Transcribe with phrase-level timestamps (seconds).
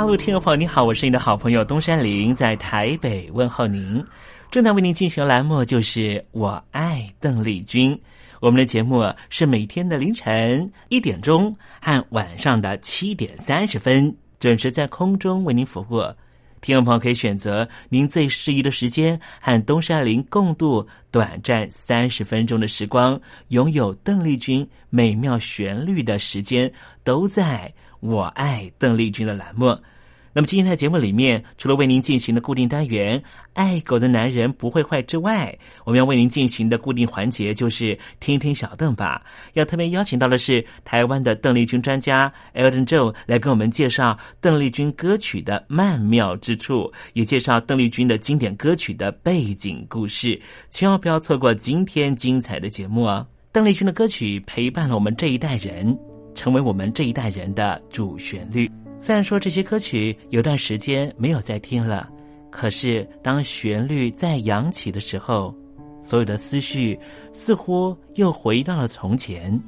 [0.00, 4.02] 大陆听众朋友，你好，我是你的好朋友东山林，在台北问候您。
[4.50, 8.00] 正在为您进行的栏目就是“我爱邓丽君”。
[8.40, 16.02] 我们的节目是每天的凌晨一点钟和晚上的七点三十分准时在空中为您服务。
[16.60, 26.72] 听众朋友可以选择您最适宜的时间，和东山林共度短暂三十分钟的时光，拥有邓丽君美妙旋律的时间，
[27.02, 27.72] 都在。
[28.00, 29.78] 我爱邓丽君的栏目，
[30.32, 33.20] 那么今天的节目里面，除了为您进行的固定单元
[33.52, 39.22] “爱狗的男人不会坏”之外，我们要为您进行的固定环节就是“听听小邓吧”。
[39.54, 50.40] 要特别邀请到的是台湾的邓丽君专家 Elton Joe 来跟我们介绍邓丽君歌曲的曼妙之处，也介绍邓丽君的经典歌曲的背景故事。
[50.70, 53.26] 千万不要错过今天精彩的节目哦！
[53.50, 55.98] 邓丽君的歌曲陪伴了我们这一代人。
[56.32, 58.70] 成为我们这一代人的主旋律。
[59.00, 62.06] 虽然说这些歌曲有段时间没有再听了，
[62.50, 65.54] 可是当旋律再扬起的时候，
[66.02, 66.98] 所有的思绪
[67.32, 69.58] 似乎又回到了从前。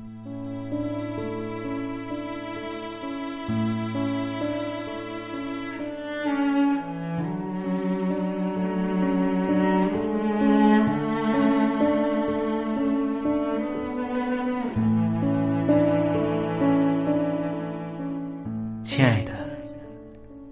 [18.95, 19.33] 亲爱的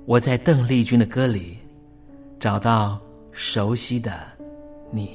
[0.06, 1.58] 我在邓丽君的歌里
[2.38, 2.98] 找到
[3.32, 4.14] 熟悉的
[4.90, 5.10] 你，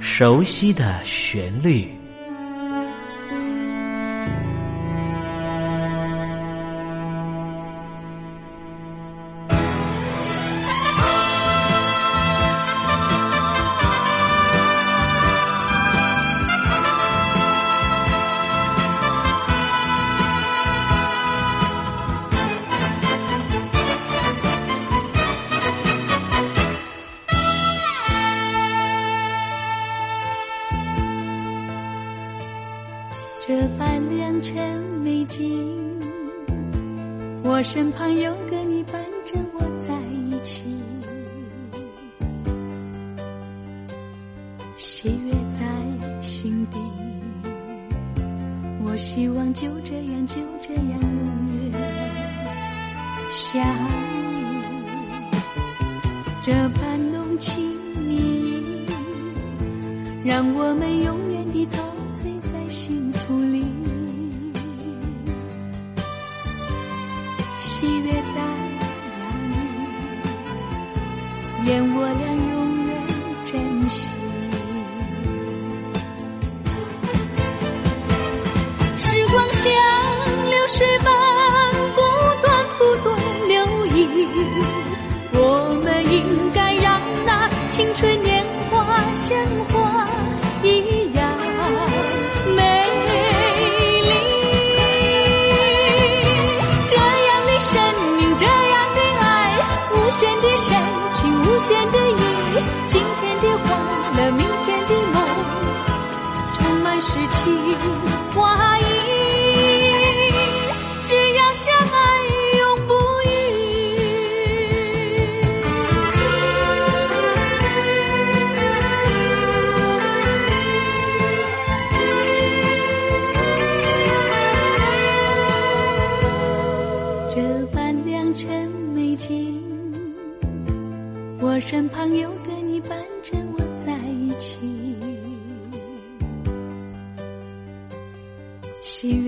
[0.00, 2.01] 熟悉的旋律。
[34.42, 34.58] 成
[35.04, 35.48] 美景，
[37.44, 40.64] 我身旁有个你伴着我在一起，
[44.76, 45.64] 喜悦在
[46.22, 46.78] 心底。
[48.84, 51.80] 我希望就这样就这样永远
[53.30, 53.64] 相依，
[56.44, 57.54] 这般浓情
[57.96, 58.86] 蜜意，
[60.24, 61.31] 让我们永。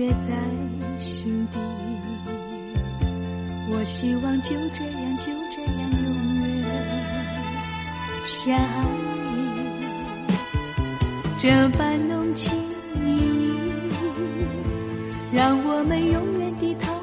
[0.05, 0.35] 喜悦在
[0.99, 1.57] 心底。
[3.71, 5.25] 我希望就这样就
[5.55, 6.07] 这样永
[6.47, 6.63] 远
[8.27, 8.55] 相
[9.33, 9.35] 依，
[11.39, 12.53] 这般浓情
[13.03, 13.59] 蜜意，
[15.33, 16.93] 让我们永远地陶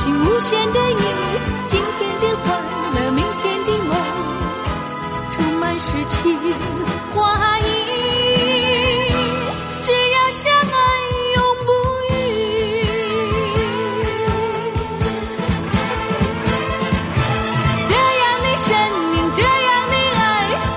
[0.00, 0.94] 情，无限的意。
[1.68, 2.46] 今天的欢
[2.94, 3.92] 乐，明天的梦，
[5.32, 6.18] 充满诗情
[7.14, 7.62] 画意。
[9.82, 10.74] 只要相爱，
[11.34, 11.68] 永不
[12.08, 12.12] 渝。
[17.86, 18.68] 这样的生
[19.10, 20.24] 命，这样的爱，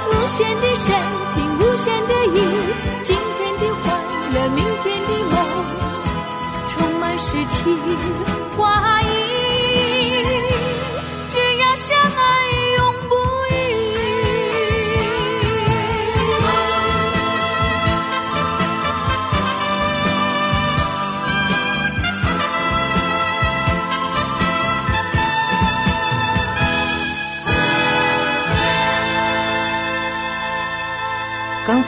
[0.10, 0.86] 无限的深
[1.30, 2.38] 情，无限的意。
[3.04, 3.84] 今天的欢
[4.34, 5.36] 乐，明天的梦，
[6.70, 7.58] 充满诗情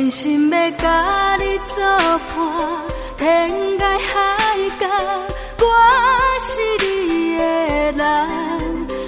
[0.00, 1.84] 真心要甲你作
[2.32, 2.32] 伴，
[3.18, 4.16] 天涯海
[4.80, 4.88] 角，
[5.58, 5.64] 我
[6.40, 6.48] 是
[6.82, 7.40] 你的
[7.92, 8.00] 人。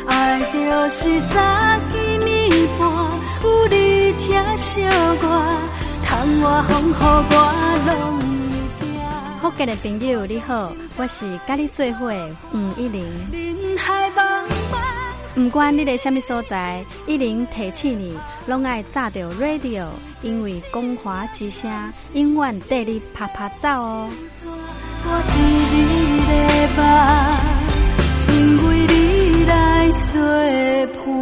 [0.06, 0.10] 爱
[0.52, 0.58] 就
[0.90, 2.82] 是三更暝半，
[3.42, 4.20] 有你疼
[4.58, 4.82] 惜
[5.22, 5.24] 我，
[6.04, 6.10] 窗
[6.42, 7.34] 外风雨我
[7.86, 7.90] 拢。
[9.40, 13.02] 福建的朋友你好，我是甲你做伙的黄一玲。
[15.34, 18.14] 不管你在什么所在，一零提起你，
[18.46, 19.86] 拢爱炸着 radio，
[20.20, 21.70] 因为光华之声
[22.12, 24.10] 永远带你啪啪走哦。
[28.28, 30.20] 因为你来作
[31.06, 31.21] 伴。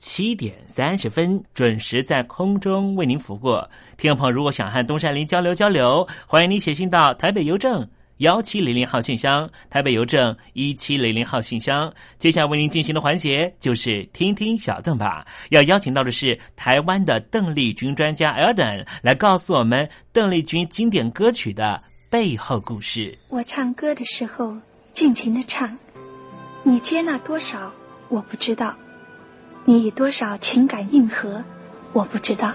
[0.00, 3.62] 七点三十分准时在空中为您服务。
[3.98, 11.92] 听众朋友，如果想和东山林交流交流，欢迎您写信到台北邮政幺七零零号信箱，台北邮政一七零零号信箱。
[12.18, 15.26] 接下来为您进行的环节就是听听小邓吧。
[15.50, 21.78] 要邀请到的是台湾的邓丽君专家 Elden 来告诉我们邓丽君经典歌曲的
[22.10, 23.12] 背后故事。
[23.30, 24.56] 我唱歌的时候
[24.94, 25.76] 尽情的唱，
[26.62, 27.70] 你接纳多少
[28.08, 28.74] 我不知道。
[29.64, 31.44] 你以多少情感应和，
[31.92, 32.54] 我不知道。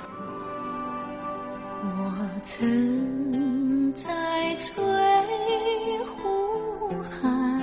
[1.82, 4.84] 我曾在翠
[6.04, 6.90] 湖
[7.22, 7.62] 畔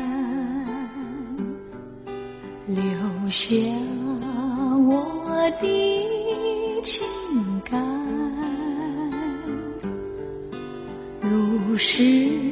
[2.67, 2.83] 留
[3.29, 3.57] 下
[4.89, 7.07] 我的情
[7.65, 7.81] 感，
[11.21, 12.52] 如诗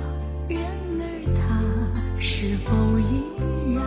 [0.53, 0.61] 人
[0.99, 1.03] 儿
[1.39, 1.61] 他
[2.19, 3.23] 是否依
[3.73, 3.81] 然？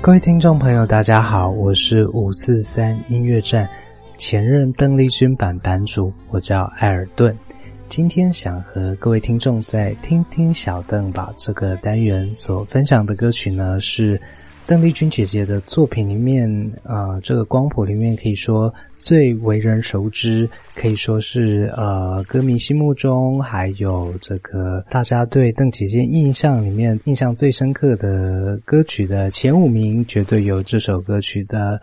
[0.00, 3.68] 各位听众朋友，大家好，我是五四三音乐站
[4.16, 7.36] 前任邓丽君版版主，我叫艾尔顿。
[7.90, 14.20] 今天想和各位听众再听听小邓把这个单元所分享的歌曲呢，是
[14.68, 16.46] 邓丽君姐姐的作品里面
[16.82, 31.80] 啊，这个光谱里面可以说最为人熟知，可以说是呃歌迷心目中还有这个大家对邓姐姐印象里面印象最深刻的歌曲的前五名，绝对有这首歌曲的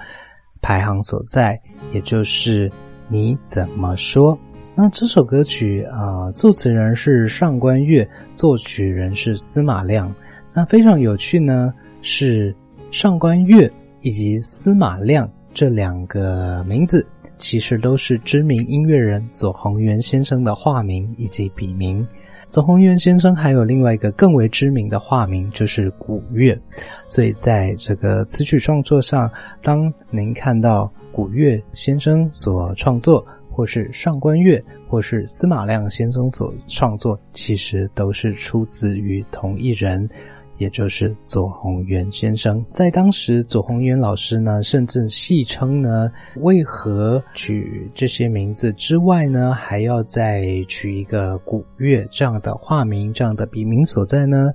[0.61, 1.59] 排行所在，
[1.91, 2.71] 也就是
[3.09, 4.37] 你怎么说。
[4.75, 10.13] 那这首歌曲啊，作词人是上官月，作曲人是司马亮。
[10.53, 11.73] 那非常有趣呢，
[12.03, 12.55] 是
[12.95, 22.07] 上官月以及司马亮这两个名字，其实都是知名音乐人左宏元先生的化名以及笔名。
[22.47, 26.57] 左宏元先生还有另外一个更为知名的化名，就是古月。
[27.05, 29.29] 所以在这个词曲创作上，
[29.61, 33.25] 当您看到古月先生所创作。
[33.51, 40.09] 或是上官月，或是司马亮先生所创作，其实都是出自于同一人，
[40.57, 42.63] 也就是左宏元先生。
[42.71, 54.51] 在当时，左宏元老师呢，甚至戏称呢，为何取这些名字之外呢，还要再取一个古月这样的化名、这样的笔名所在呢？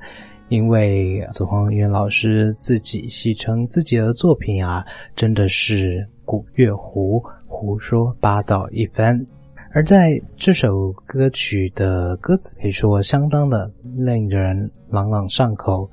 [0.49, 7.23] 因为左宏元老师自己戏称自己的作品啊，真的是古月胡。
[7.53, 9.27] 胡说八道一番，
[9.73, 15.89] 而在这首歌曲的歌词可以说相当的令人朗朗上口，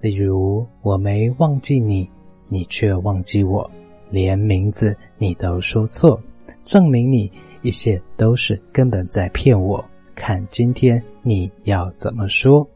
[0.00, 2.10] 例如，我没忘记你，
[2.48, 3.70] 你却忘记我，
[4.10, 6.20] 连名字你都说错，
[6.64, 7.30] 证明你
[7.62, 9.82] 一切都是根本在骗我。
[10.16, 12.68] 看今天你要怎么说？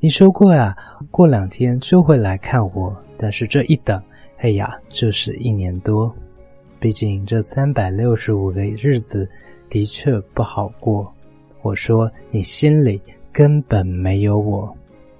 [0.00, 0.76] 你说过呀，
[1.10, 3.98] 过两天就会来看我，但是这一等，
[4.36, 6.14] 哎呀，就是一年多。
[6.78, 9.26] 毕竟这三百六十五个日子
[9.72, 11.10] 的确不好过。
[11.62, 13.00] 我说你心里
[13.32, 14.70] 根本没有我，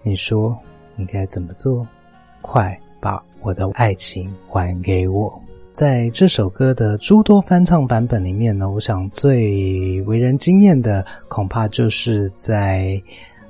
[0.02, 0.54] 你说
[0.94, 1.86] 你该怎么做？
[2.42, 5.32] 快把我的爱情还给我。
[5.72, 13.00] 在这首歌的诸多翻唱版本里面呢，我想最为人惊艳的，恐怕就是在，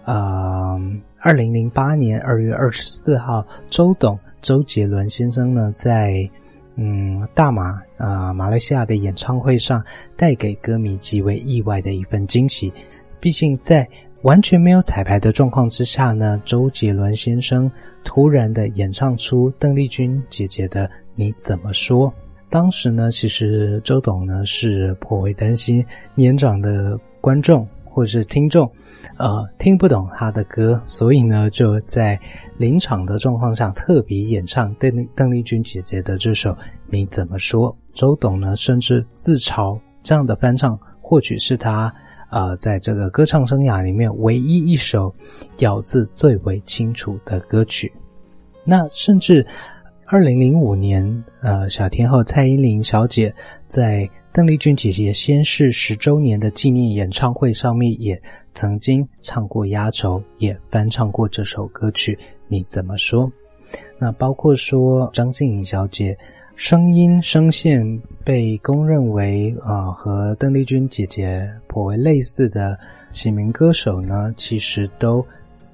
[0.05, 0.81] 呃，
[1.19, 6.31] 二零零八年二月二十四号，周董周杰伦先生呢，在
[6.77, 9.85] 嗯大马啊马来西亚的演唱会上，
[10.17, 12.73] 带给歌迷极为意外的一份惊喜。
[13.21, 13.87] 毕竟在
[14.23, 17.71] 完全没有彩排的状况之下呢，周杰伦先生
[18.05, 20.91] 突然的演唱出邓丽君姐姐的。
[21.15, 22.11] 你怎么说？
[22.49, 28.71] 当时呢，其实周董呢是颇为担心年长的观众或者是听众，
[29.19, 32.19] 呃，听不懂他的歌，所以呢就在
[32.57, 36.51] 临场的状况下特别演唱邓邓丽君姐姐的这首
[36.89, 37.71] 《你怎么说》。
[37.93, 41.93] 周董呢甚至自嘲这样的翻唱或许是他
[42.31, 45.15] 呃在这个歌唱生涯里面唯一一首
[45.59, 47.93] 咬字最为清楚的歌曲。
[48.65, 49.47] 那甚至。
[50.05, 53.35] 二零零五年，呃，小天后蔡依林小姐
[53.67, 58.19] 在邓丽君姐姐先逝十周年的纪念演唱会上面，也
[58.55, 62.19] 曾经唱过压轴，也翻唱过这首歌曲。
[62.49, 63.31] 你怎么说？
[63.99, 66.17] 那包括说张静颖小姐
[66.57, 72.79] 声音声线被公认为啊和邓丽君姐姐颇为类似的
[73.11, 75.23] 几名歌手呢，其实都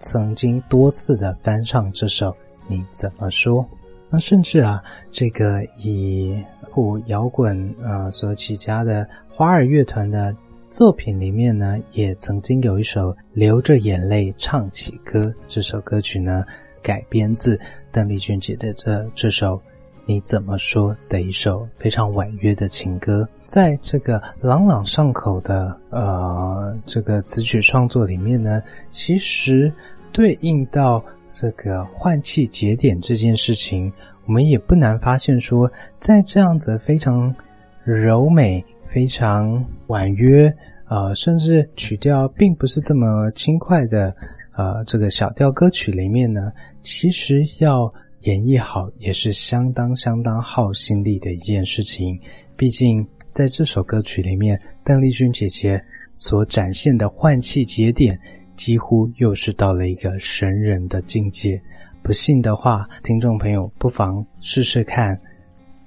[0.01, 2.35] 曾经多次的翻唱这首。
[2.67, 3.65] 你怎么说？
[4.11, 6.35] 那甚至啊，这个以
[6.73, 10.35] 古摇滚啊所起家的花儿乐团的
[10.71, 15.25] 作品里面呢，也曾经有一首《流着眼泪唱起歌》。
[15.47, 16.45] 这首歌曲呢，
[16.83, 17.59] 改编自
[17.91, 19.57] 邓丽君姐的这这首
[20.05, 23.29] 《你怎么说》的一首非常婉约的情歌。
[23.47, 29.73] 在这个朗朗上口的呃这个词曲创作里面呢，其实
[30.13, 31.05] 对应到。
[31.31, 33.93] 这个换气节点这件事情，
[34.29, 37.35] 我们也不难发现，说在这样子非常
[37.83, 38.63] 柔美、
[38.93, 40.55] 非常婉约，
[40.89, 44.15] 呃，甚至曲调并不是这么轻快的，
[44.55, 52.21] 呃，这个小调歌曲里面呢，其实要演绎好也是相当相当耗心力的一件事情。
[52.55, 55.83] 毕竟在这首歌曲里面，邓丽君姐姐
[56.17, 58.19] 所展现的换气节点。
[58.59, 61.63] 几乎又是到了一个神人的境界。
[62.09, 65.21] 不信的话，听众朋友不妨试试看，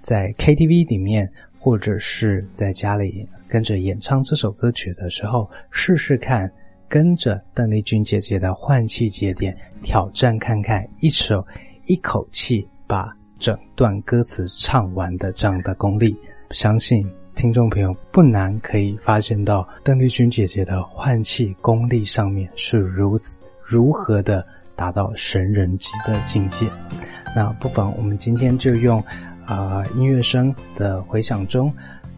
[0.02, 6.48] 在 KTV 里面，或者是在家里跟着演唱这首歌曲的时候，试试看
[6.88, 11.44] 跟着邓丽君姐姐的换气节点挑战看看，一首
[11.88, 16.16] 一口气把整段歌词唱完的这样的功力，
[16.52, 17.04] 相信。
[17.34, 26.68] 听众朋友不难可以发现到邓丽君姐姐的换气功力上面是如此如何的达到神人级的境界。
[27.36, 29.04] 那不妨我们今天就用
[29.46, 31.74] 啊音乐声的回响中，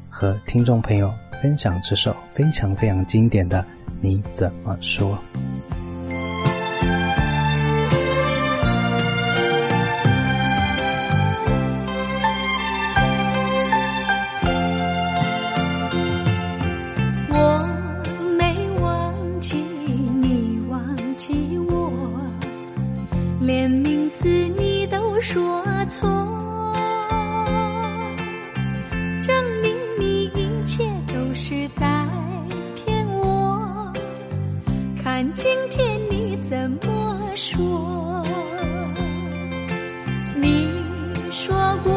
[0.09, 3.61] 和听众朋友分享这首非常非常经典的
[4.01, 5.17] 《你怎么说》。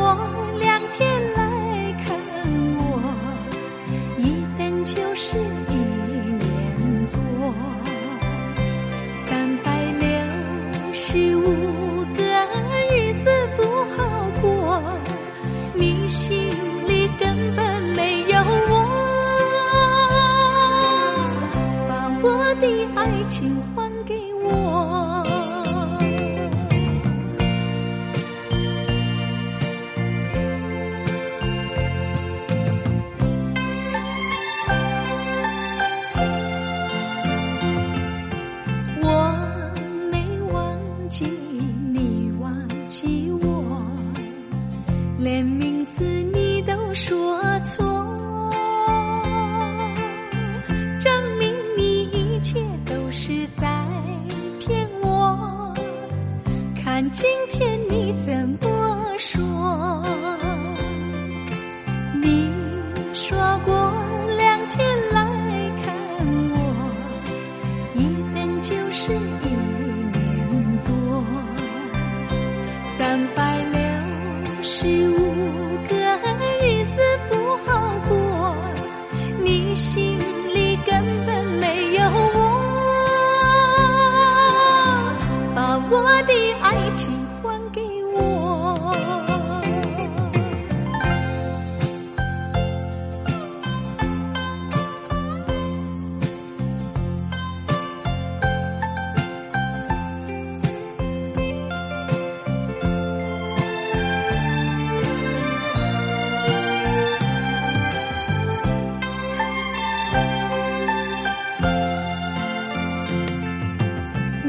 [0.06, 1.15] 我俩天。
[56.96, 60.02] 看今天你怎么说？
[62.22, 62.50] 你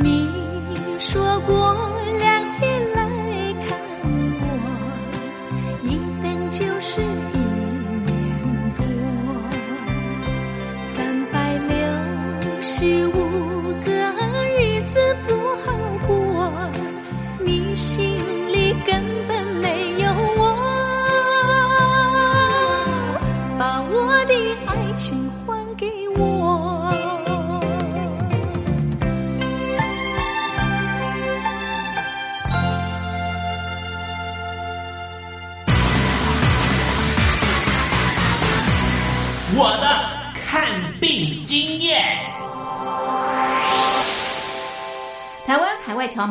[0.02, 0.30] 你
[1.00, 1.87] 说过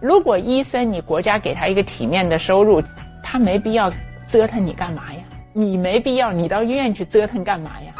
[0.00, 2.82] 如果医生你国家给他一个体面的收入，
[3.22, 3.92] 他没必要
[4.26, 5.20] 折腾你干嘛呀？
[5.52, 7.92] 你没必要你到医院去折腾干嘛呀？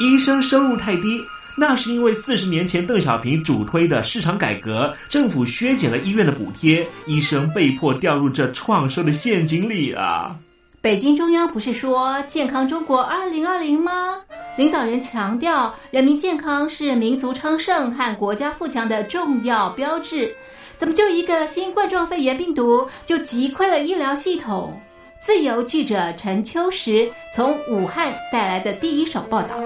[0.00, 1.20] 医生收入太低，
[1.56, 10.36] 那是因为四十年前邓小平主推的市场改革，政府削减了医院的补贴，医生被迫掉入这创收的陷阱里啊。
[10.82, 14.18] 北京中央不是说健康中国二零二零吗？
[14.56, 20.34] 领导人强调，人民健康是民族昌盛和国家富强的重要标志。
[20.78, 24.78] 怎么就一个新冠状肺炎病毒就击溃了医疗系统？
[25.22, 29.56] 自由记者陈秋实从武汉带来的第一手报道。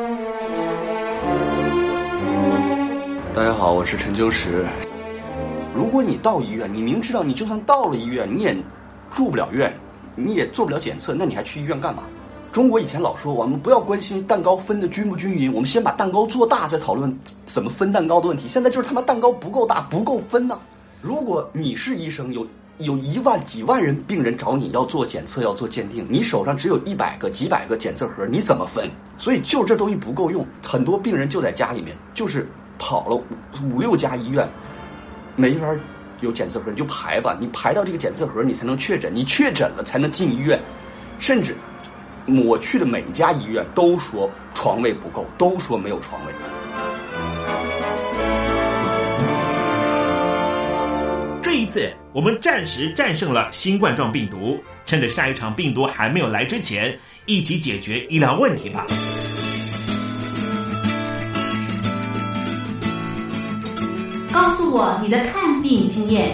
[3.34, 4.64] 大家好，我是陈秋实。
[5.74, 8.56] 如果你到医院，你明知道你就算到了医院，你也
[9.10, 9.76] 住不了院。
[10.14, 12.04] 你也做不了检测，那你还去医院干嘛？
[12.52, 18.46] 中国以前老说我们不要关心蛋糕分的均不均匀，我们先把蛋糕做大再讨论怎么分蛋糕的问题。
[18.46, 20.60] 现在就是他妈蛋糕不够大，不够分呢。
[21.02, 22.46] 如果你是医生，有
[22.78, 28.88] 有一万几万人病人找你要做检测要做鉴定，你手上只有一百个几百个检测盒，你怎么分？
[29.16, 32.46] 所以就这东西不够用，很多病人就在家里面，就是
[32.78, 33.24] 跑了五
[33.74, 34.48] 五六家医院，
[35.36, 35.66] 没法。
[36.20, 39.10] 有检测盒你就排吧，你排到这个检测盒，你才能确诊。
[39.14, 40.60] 你确诊了才能进医院，
[41.18, 41.56] 甚至
[42.44, 46.32] 我去的每一家医院都说床位不够，都说没有床位。
[51.42, 58.86] 这一次，我们暂时战胜了新冠状病毒，趁着下一场病毒还没有来之前，一起解决医疗问题吧。
[64.30, 66.28] 告诉我你的看病经验。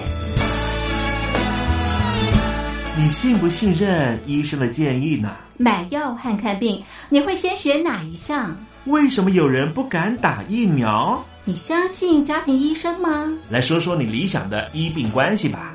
[2.99, 5.31] 你信不信任医生的建议呢？
[5.57, 8.57] 买药和看病，你会先选哪一项？
[8.87, 11.25] 为什么有人不敢打疫苗？
[11.48, 13.32] 你相信家庭医生吗？
[13.48, 15.72] 来说说你理想的医病关系吧。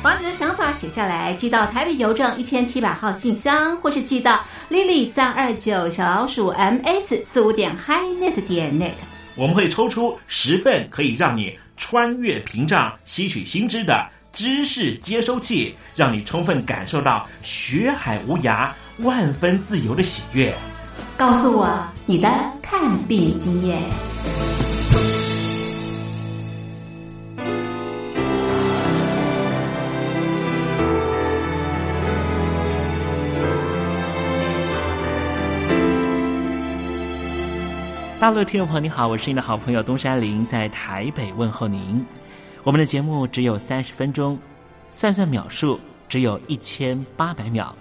[0.00, 8.92] 把你的想法写下来，寄到台北邮政一千七百号信箱，或是寄到 lily 三二九小老鼠 ms 四五点 highnet 点 net。
[9.34, 20.54] 我们会抽出十份可以让你穿越屏障、吸取新知的知识接收器，让你充分感受到学海无涯、万分自由的喜悦。
[21.16, 21.66] 告诉我
[22.04, 22.28] 你的
[22.60, 23.80] 看病经验。
[38.20, 42.04] 大陆听众朋友，你好，我是你的好朋友东山林，在台北问候您。
[42.66, 44.36] 我们的节目只有三十分钟，
[44.90, 47.72] 算算秒数只有一千八百秒，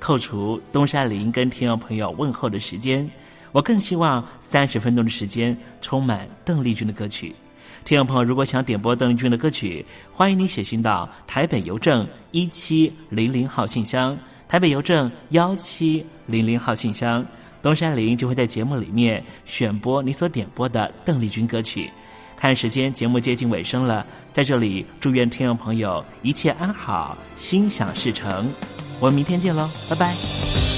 [0.00, 3.08] 扣除东山林跟听众朋友问候的时间，
[3.52, 7.32] 我更希望三十分钟的时间充满邓丽君的歌曲。
[7.84, 17.24] 听众朋友，如果想点播邓丽君的歌曲，欢迎你写信到台北邮政一七零零号信箱，台北邮政幺七零零号信箱。
[17.62, 21.88] 东山林就会在节目里面选播你所点播的邓丽君歌曲。
[22.42, 28.52] 看时间，节目接近尾声了，在这里祝愿听众朋友一切安好，心想事成。
[28.98, 30.71] 我们明天见喽，拜拜。